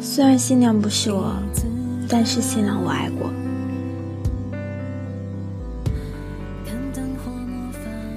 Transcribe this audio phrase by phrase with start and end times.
[0.00, 1.34] 虽然新娘不是我，
[2.08, 3.30] 但是新郎我爱过。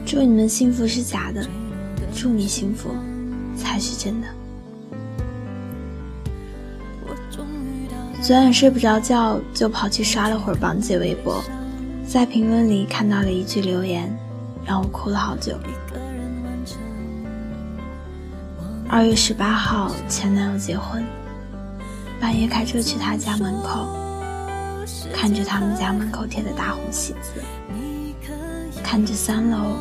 [0.06, 1.46] 祝你们幸福是假的，
[2.16, 2.90] 祝你幸福
[3.56, 4.28] 才是真的。
[8.22, 11.44] 昨晚睡不着觉，就跑去刷了会儿榜姐微博，
[12.06, 14.14] 在评论里看到了一句留言，
[14.66, 15.58] 让我哭了好久。
[18.90, 21.04] 二月十八号，前男友结婚，
[22.22, 23.86] 半夜开车去他家门口，
[25.14, 27.44] 看着他们家门口贴的大红喜字，
[28.82, 29.76] 看着三楼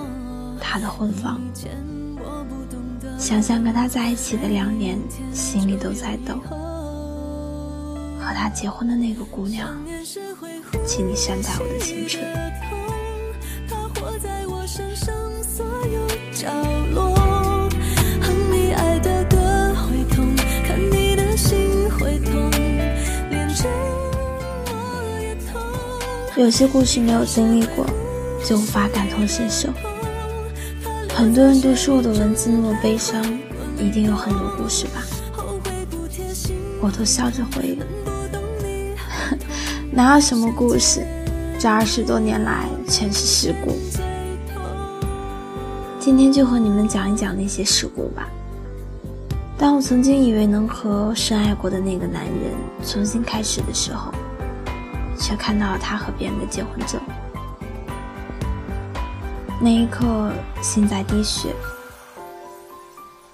[0.60, 1.40] 他的婚房，
[3.16, 4.98] 想想跟他在一起的两年，
[5.32, 6.34] 心里都在抖。
[8.18, 9.68] 和他结婚的那个姑娘，
[10.84, 12.24] 请你善待我的青春。
[13.68, 16.50] 他活在我身上所有角
[16.92, 17.05] 落
[26.36, 27.86] 有些故事没有经历过，
[28.44, 29.70] 就无法感同身受。
[31.14, 33.24] 很多人都说我的文字那么悲伤，
[33.78, 35.02] 一定有很多故事吧？
[36.78, 37.78] 我都笑着回应。
[39.90, 41.06] 哪有什么故事？
[41.58, 43.74] 这二十多年来全是事故。
[45.98, 48.28] 今天就和你们讲一讲那些事故吧。
[49.56, 52.52] 当我曾经以为能和深爱过的那个男人
[52.84, 54.12] 重新开始的时候，
[55.18, 57.00] 却看到了他和别人的结婚证。
[59.60, 60.30] 那一刻，
[60.62, 61.48] 心在滴血。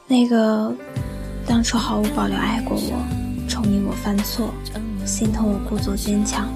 [0.07, 0.75] 那个
[1.47, 4.53] 当初毫无保留爱过我、宠溺我犯错。
[5.05, 6.49] 心疼我故作坚强，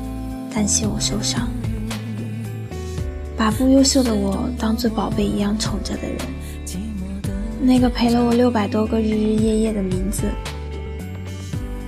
[0.54, 1.48] 担心我受伤，
[3.36, 6.16] 把不优秀的我当做宝贝一样宠着的人，
[7.60, 10.31] 那个陪了我六百多个日日夜夜的名字，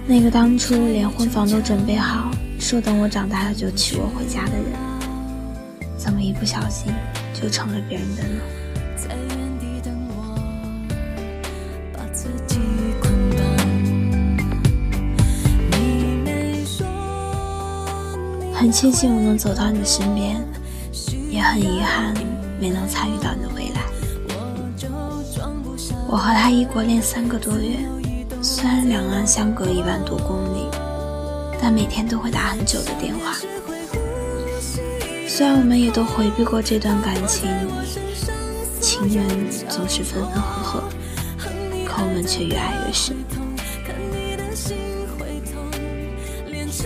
[0.04, 2.28] 那个当初连婚房都准备好，
[2.58, 4.72] 说等我长大了就娶我回家的人，
[5.96, 6.92] 怎么一不小心
[7.32, 8.40] 就成了别人的呢？
[18.54, 20.36] 很庆幸我能走到你身边，
[21.30, 22.12] 也很遗憾
[22.60, 23.80] 没能参与到你的未来。
[26.08, 27.78] 我和他异国恋三个多月，
[28.42, 30.67] 虽然两岸相隔一万多公里，
[31.60, 33.36] 但每天都会打很久的电话。
[35.26, 37.48] 虽然我们也都回避过这段感情，
[38.80, 39.26] 情人
[39.68, 40.84] 总是分分合合，
[41.86, 43.16] 可我们却越爱越深。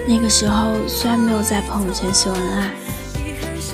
[0.07, 2.71] 那个时候虽然没有在朋友圈秀恩爱，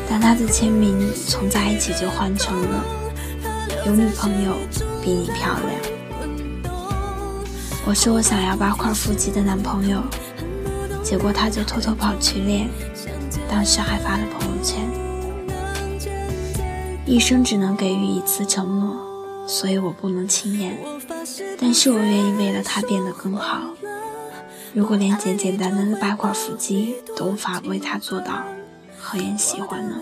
[0.08, 2.84] 但他的签名从在一起就换成了
[3.86, 4.54] “有女朋友
[5.02, 5.80] 比你漂亮”。
[7.86, 10.02] 我说我想要八块腹肌的男朋友，
[11.08, 12.68] 结果他就偷偷跑去练，
[13.50, 14.86] 当时还发了朋友圈。
[17.06, 18.94] 一生只能给予一次承诺，
[19.46, 20.78] 所以我不能轻言，
[21.58, 23.62] 但是我愿意为了他变得更好。
[24.74, 28.44] 如果连简简单单的八块腹肌都无法为他做到，
[29.00, 29.96] 何言喜欢呢？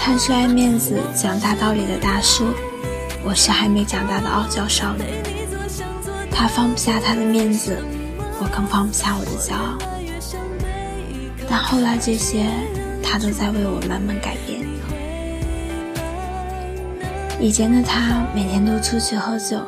[0.00, 2.46] 他是爱面子、讲大道理的大叔，
[3.24, 5.04] 我是还没长大的傲娇少女。
[6.30, 7.76] 他放不下他的面子，
[8.40, 9.76] 我更放不下我的骄傲。
[11.48, 12.46] 但后来这些，
[13.02, 14.66] 他都在为我慢慢改变。
[17.40, 19.60] 以前的他每天都出去喝酒，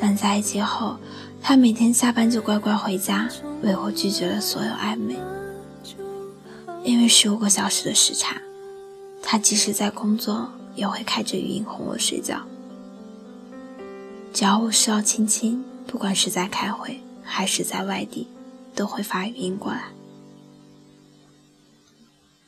[0.00, 0.96] 但在一起后，
[1.40, 3.28] 他每天下班就乖乖回家，
[3.62, 5.16] 为我拒绝了所有暧昧。
[6.84, 8.36] 因为十五个小时的时差，
[9.22, 12.36] 他即使在工作，也会开着语音哄我睡觉。
[14.38, 18.28] 只要我需要亲亲，不管是在开会还是在外地，
[18.72, 19.86] 都会发语音过来。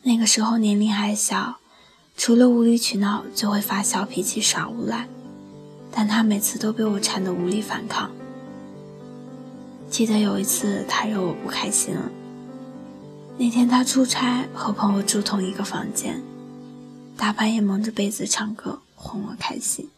[0.04, 1.56] 那个时候年龄还小。
[2.16, 5.08] 除了无理取闹，就会发小脾气耍无赖，
[5.90, 8.08] 但他每次都被我缠得无力反抗。
[9.90, 12.08] 记得有一次，他惹我不开心了。
[13.36, 16.22] 那天他出差，和朋友住同一个房间，
[17.16, 19.90] 大半夜蒙着被子唱歌哄我开心。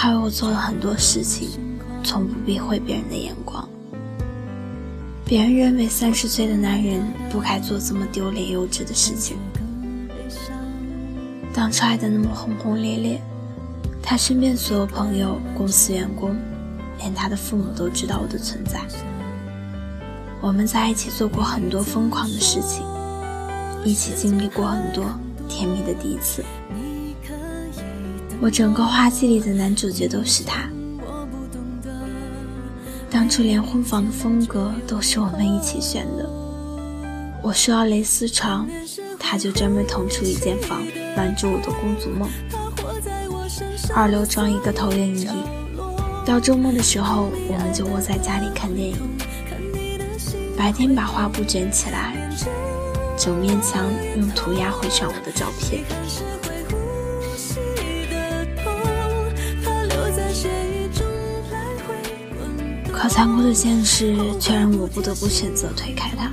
[0.00, 1.48] 他为我做了很多事情，
[2.04, 3.68] 从不避讳别人的眼光。
[5.24, 9.36] 别人认为三十岁的男人不该做这么丢脸幼稚的事情。
[11.52, 13.20] 当初爱的那么轰轰烈烈，
[14.00, 16.36] 他身边所有朋友、公司员工，
[16.98, 18.80] 连他的父母都知道我的存在。
[20.40, 22.86] 我们在一起做过很多疯狂的事情，
[23.84, 25.04] 一起经历过很多
[25.48, 26.44] 甜蜜的第一次。
[28.40, 30.68] 我整个画集里的男主角都是他。
[33.10, 36.28] 当初连婚房的风格都是我们一起选的。
[37.42, 38.68] 我说要蕾丝床，
[39.18, 40.82] 他就专门腾出一间房
[41.16, 42.28] 满足我的公主梦。
[43.94, 45.28] 二楼装一个投影仪，
[46.24, 48.96] 到周末的时候，我们就窝在家里看电影。
[50.56, 52.14] 白天把画布卷起来，
[53.16, 53.84] 整面墙
[54.16, 55.82] 用涂鸦绘上我的照片。
[63.18, 66.30] 残酷的现实却让我不得不选择推开他。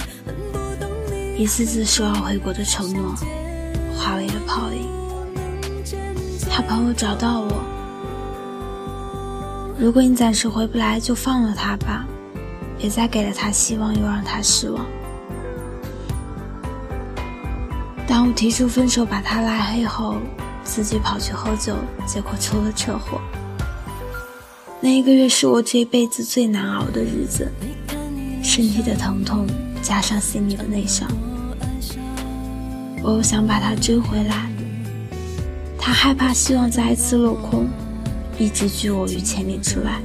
[1.35, 3.15] 一次次说要回国的承诺，
[3.97, 4.87] 化为了泡影。
[6.47, 7.63] 他朋友找到我，
[9.79, 12.05] 如果你暂时回不来，就放了他吧，
[12.77, 14.85] 别再给了他希望，又让他失望。
[18.05, 20.17] 当我提出分手，把他拉黑后，
[20.63, 23.19] 自己跑去喝酒，结果出了车祸。
[24.85, 27.51] 那一个月是我这辈子最难熬的日子，
[28.43, 29.47] 身体的疼痛
[29.81, 31.09] 加上心里的内伤。
[33.01, 34.47] 我又想把他追回来，
[35.75, 37.67] 他害怕希望再一次落空，
[38.37, 39.99] 一直拒我于千里之外。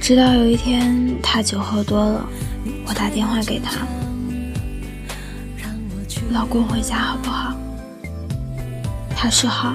[0.00, 2.28] 直到有一天他酒喝多了，
[2.86, 3.84] 我打电话给他
[6.30, 7.56] ：“老公回家好不好？”
[9.16, 9.74] 他说好。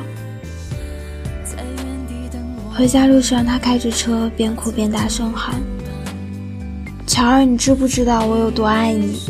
[2.75, 5.61] 回家路上，他开着车，边哭边大声喊
[7.05, 9.21] ：“乔儿，你知不知道我有多爱你？”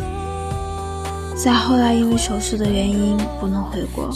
[1.35, 4.09] 再后来，因为手术的原因不能回国，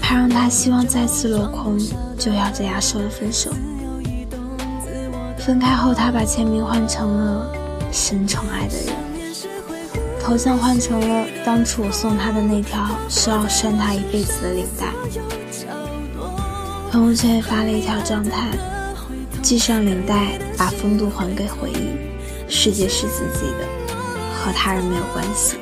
[0.00, 1.78] 怕让他希望再次落空，
[2.18, 3.52] 就咬着牙说了分手。
[5.38, 7.52] 分开后，他把签名换成了
[7.92, 8.92] “深宠爱的人”，
[10.20, 14.88] 头像换成了当初我送他的那条说要拴他一辈子的领带。
[16.96, 18.48] 朋友圈发了一条状态：
[19.42, 22.50] 系上领带，把风度还给回忆。
[22.50, 23.68] 世界是自己的，
[24.32, 25.58] 和他人没有关系。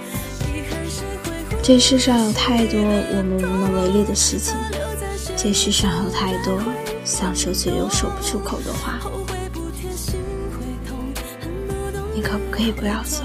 [1.61, 4.55] 这世上有太多我们无能为力的事情，
[5.37, 6.63] 这世上有太多
[7.05, 9.01] 想说却又说不出口的话。
[12.15, 13.25] 你可不可以不要走？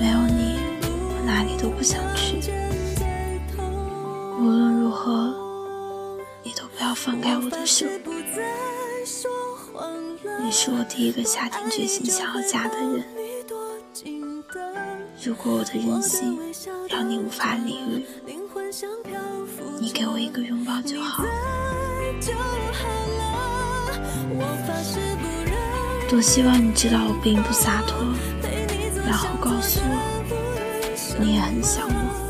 [0.00, 2.31] 没有你，我哪里都不想去。
[10.64, 13.04] 是我第一个下定决心想要嫁的人。
[15.20, 16.38] 如果我的任性
[16.88, 18.06] 让你无法理喻，
[19.80, 21.24] 你给我一个拥抱就好。
[26.08, 27.98] 多希望你知道我并不洒脱，
[29.04, 32.21] 然后告诉我你也很想我。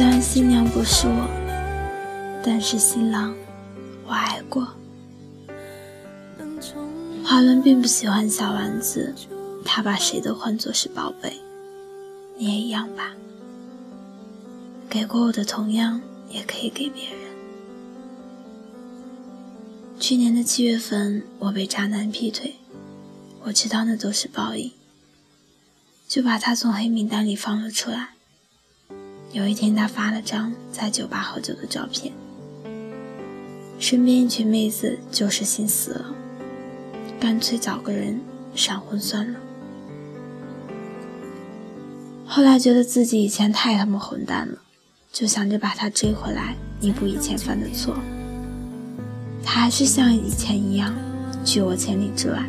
[0.00, 1.28] 虽然新娘不是我，
[2.42, 3.36] 但是新郎
[4.06, 4.66] 我爱过。
[7.22, 9.14] 华伦并不喜欢小丸子，
[9.62, 11.38] 他把谁都换作是宝贝，
[12.38, 13.12] 你也一样吧？
[14.88, 17.18] 给过我的同样也可以给别人。
[19.98, 22.54] 去年的七月份，我被渣男劈腿，
[23.42, 24.72] 我知道那都是报应，
[26.08, 28.14] 就把他从黑名单里放了出来。
[29.32, 32.12] 有一天，他发了张在酒吧喝酒的照片，
[33.78, 36.04] 身边一群妹子就是心死了，
[37.20, 38.20] 干脆找个人
[38.56, 39.38] 闪婚算了。
[42.26, 44.58] 后来觉得自己以前太他妈混蛋了，
[45.12, 47.96] 就想着把他追回来，弥补以前犯的错。
[49.44, 50.92] 他还是像以前一样
[51.44, 52.44] 拒我千里之外，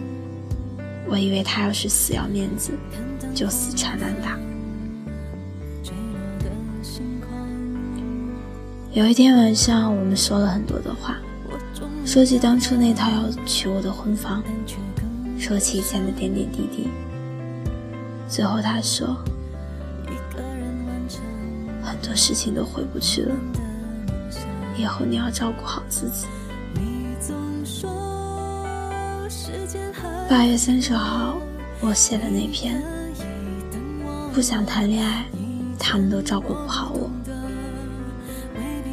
[1.08, 2.72] 我以为他要是死要面子，
[3.36, 4.36] 就死缠烂打。
[8.93, 11.15] 有一天晚上，我们说了很多的话，
[12.05, 14.43] 说起当初那套要娶我的婚房，
[15.39, 16.89] 说起以前的点点滴滴。
[18.27, 19.15] 最后他说，
[21.81, 23.33] 很多事情都回不去了，
[24.77, 26.27] 以后你要照顾好自己。
[30.29, 31.38] 八月三十号，
[31.79, 32.83] 我写的那篇，
[34.33, 35.25] 不想谈恋爱，
[35.79, 36.90] 他们都照顾不好。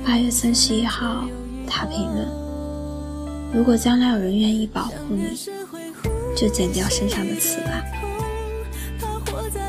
[0.08, 1.28] 八月三十一号，
[1.66, 2.26] 他评论
[3.52, 5.38] ：“如果将来有人愿意保护你，
[6.34, 7.84] 就剪掉身上的刺吧。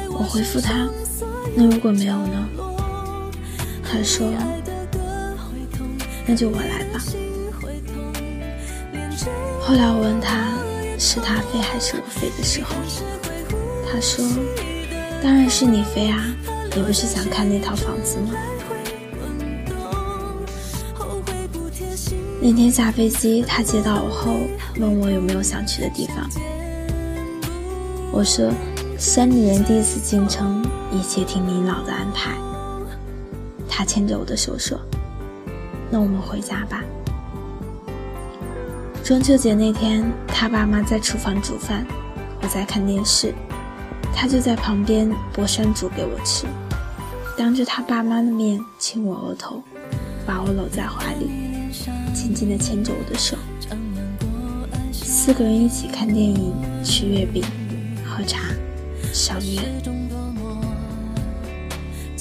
[0.10, 0.88] 我回复他
[1.54, 2.50] ：“那如果没有呢？”
[3.84, 4.32] 他说
[6.26, 7.04] ：“那就我来吧。”
[9.60, 10.54] 后来我问他
[10.98, 12.74] 是他飞还是我飞的时候，
[13.92, 14.26] 他说
[15.22, 16.26] ：“当然是你飞啊，
[16.74, 18.32] 你不是想看那套房子吗？”
[22.42, 24.38] 那天下飞机，他接到我后
[24.80, 26.30] 问我有没有想去的地方。
[28.14, 28.50] 我说
[28.98, 32.32] ：“山里人第一次进城，一切听您老的安排。”
[33.68, 34.80] 他牵着我的手说
[35.92, 36.82] ：“那我们回家吧。”
[39.04, 41.86] 中秋节那天，他爸妈在厨房煮饭，
[42.42, 43.34] 我在看电视，
[44.16, 46.46] 他就在旁边剥山竹给我吃，
[47.38, 49.62] 当着他爸妈的面亲我额头，
[50.26, 51.49] 把我搂在怀里。
[52.14, 53.38] 紧紧地牵着我的手，
[54.92, 57.44] 四个人一起看电影、吃月饼、
[58.04, 58.40] 喝茶、
[59.14, 59.62] 赏月，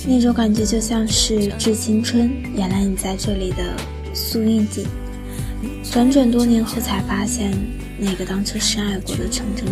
[0.07, 3.77] 那种感觉就像是《致青春》原来你在这里的
[4.15, 4.87] 苏韵锦，
[5.83, 7.53] 辗转多年后才发现，
[7.99, 9.67] 那个当初深爱过的程正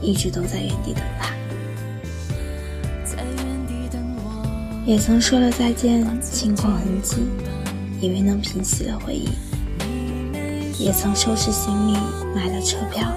[0.00, 1.34] 一，一直都在原地等他。
[4.86, 7.16] 也曾说了再见，轻狂痕迹。
[8.00, 9.28] 以为能平息了回忆，
[10.78, 11.98] 也曾收拾行李
[12.34, 13.08] 买了车票，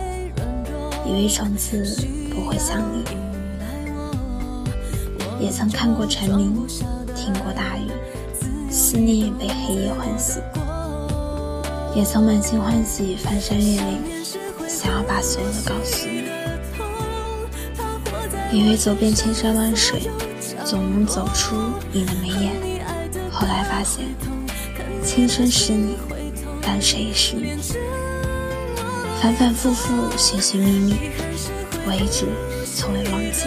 [1.06, 1.84] 以为从此
[2.34, 3.04] 不会想你。
[5.40, 6.66] 也曾看过蝉鸣，
[7.16, 7.90] 听过大雨，
[8.70, 10.42] 思念被黑夜唤醒。
[11.96, 14.02] 也曾满心欢喜翻山越岭，
[14.68, 16.24] 想要把所有的告诉你。
[18.52, 20.10] 以为走遍千山万水，
[20.64, 21.56] 总能走出
[21.92, 22.54] 你的眉眼，
[23.32, 24.06] 后来发现。
[25.04, 25.98] 青春是你，
[26.62, 27.58] 但谁也是你。
[29.22, 30.96] 反反复复，寻寻觅觅，
[31.86, 32.26] 我一直
[32.76, 33.46] 从未忘记。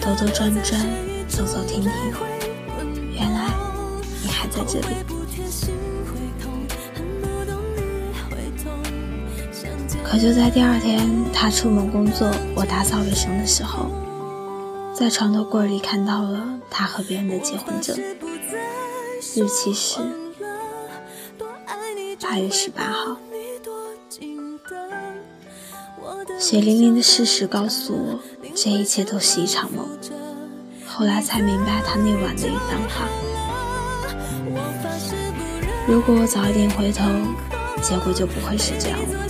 [0.00, 0.80] 兜兜转转，
[1.28, 1.92] 走走停停，
[3.14, 3.50] 原来
[4.22, 4.86] 你还在这里。
[10.02, 13.90] 可就在第二天，他出门工作，我打扫卫生的时候，
[14.94, 17.96] 在床头柜里看到了他和别人的结婚证。
[19.36, 19.98] 日期是
[22.18, 23.18] 八月十八号。
[26.38, 28.18] 血淋淋的事实告诉我，
[28.54, 29.86] 这一切都是一场梦。
[30.86, 33.06] 后来才明白他那晚的一番话。
[35.86, 37.04] 如果我早一点回头，
[37.82, 39.26] 结果就不会是这样了。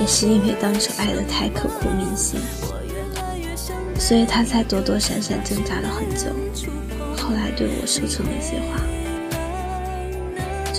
[0.00, 2.40] 也是因为当初爱的太刻骨铭心，
[3.98, 6.28] 所以他才躲躲闪闪挣扎了很久，
[7.18, 8.80] 后来对我说出那些话。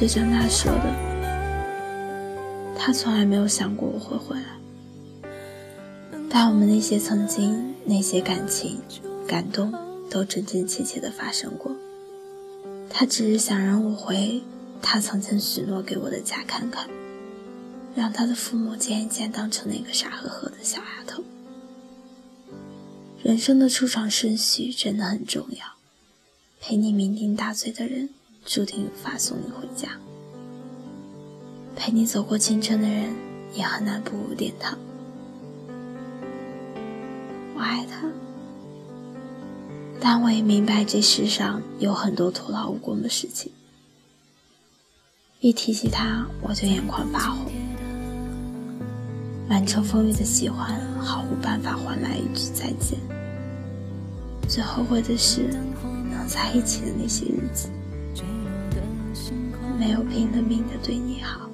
[0.04, 0.94] 就像他说的，
[2.78, 4.48] 他从来没有想过我会回来，
[6.30, 8.82] 但我们那些曾经、那些感情、
[9.26, 9.74] 感动，
[10.10, 11.74] 都真真切切的发生过。
[12.90, 14.44] 他只是想让我回
[14.82, 16.90] 他曾经许诺给我的家看看，
[17.96, 21.24] 让他的父母见一见当初那个傻呵呵的小丫头。
[23.24, 25.66] 人生的出场顺序真的很重要，
[26.60, 28.10] 陪你酩酊大醉的人。
[28.46, 29.90] 注定无法送你回家，
[31.76, 33.14] 陪你走过青春的人
[33.54, 34.78] 也很难步入殿堂。
[37.56, 38.08] 我爱他，
[40.00, 43.52] 但我也明白这世上有很多徒劳无功的事情。
[45.40, 47.52] 一提起他，我就眼眶发红。
[49.48, 53.00] 满城风雨的喜欢，毫无办法换来一句再见。
[54.48, 55.48] 最后悔的是，
[56.12, 57.70] 能在一起的那些日子。
[59.78, 61.50] 没有拼了命的对你好，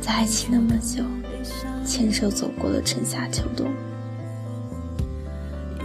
[0.00, 1.02] 在一起那么久，
[1.86, 3.72] 牵手走过了春夏秋冬，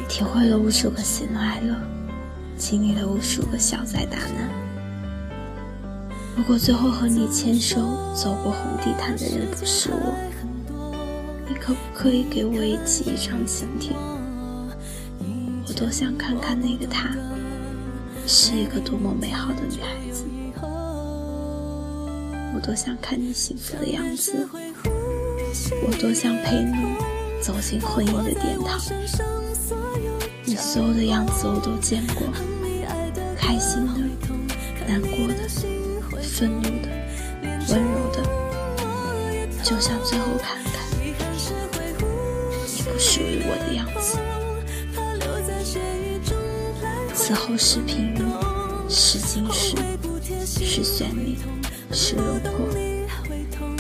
[0.08, 1.76] 体会了无数个喜怒哀乐，
[2.58, 4.50] 经历了无数个小灾大难。
[6.36, 7.78] 如果最后和你牵手
[8.14, 10.14] 走过红地毯的人不是我，
[11.48, 13.94] 你可不可以给我一起一场晴天？
[15.80, 17.16] 我多想看看那个她，
[18.28, 20.26] 是一个多么美好的女孩子。
[22.54, 24.46] 我多想看你幸福的样子，
[25.88, 26.74] 我多想陪你
[27.42, 28.78] 走进婚姻的殿堂。
[30.44, 32.28] 你所有的样子我都见过，
[33.38, 34.02] 开心的、
[34.86, 35.48] 难过的、
[36.22, 36.90] 愤怒的、
[37.70, 38.22] 温柔的，
[39.64, 41.14] 就想最后看看你
[42.84, 44.20] 不属于我的样子。
[47.30, 48.24] 此后是平庸，
[48.90, 49.76] 是惊世，
[50.48, 51.38] 是绚丽，
[51.92, 52.68] 是落魄，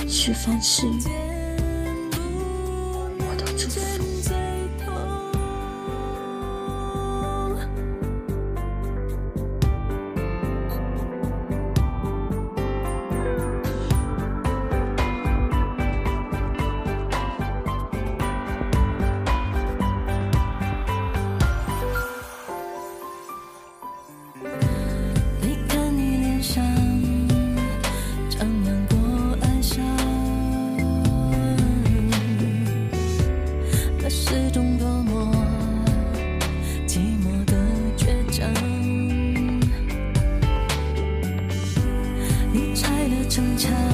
[0.08, 1.29] 是风是雨。
[43.42, 43.89] 我